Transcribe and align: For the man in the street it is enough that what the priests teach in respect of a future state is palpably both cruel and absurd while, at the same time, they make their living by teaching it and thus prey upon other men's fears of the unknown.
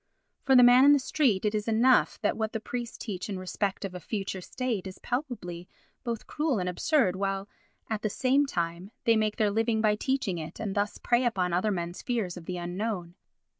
For 0.41 0.55
the 0.55 0.63
man 0.63 0.83
in 0.83 0.93
the 0.93 0.97
street 0.97 1.45
it 1.45 1.53
is 1.53 1.67
enough 1.67 2.19
that 2.21 2.35
what 2.35 2.53
the 2.53 2.59
priests 2.59 2.97
teach 2.97 3.29
in 3.29 3.37
respect 3.37 3.85
of 3.85 3.93
a 3.93 3.99
future 3.99 4.41
state 4.41 4.87
is 4.87 4.97
palpably 4.97 5.67
both 6.03 6.25
cruel 6.25 6.57
and 6.57 6.67
absurd 6.67 7.15
while, 7.15 7.47
at 7.87 8.01
the 8.01 8.09
same 8.09 8.47
time, 8.47 8.89
they 9.03 9.15
make 9.15 9.35
their 9.35 9.51
living 9.51 9.79
by 9.79 9.93
teaching 9.95 10.39
it 10.39 10.59
and 10.59 10.73
thus 10.73 10.97
prey 10.97 11.23
upon 11.23 11.53
other 11.53 11.69
men's 11.69 12.01
fears 12.01 12.35
of 12.35 12.45
the 12.45 12.57
unknown. 12.57 13.13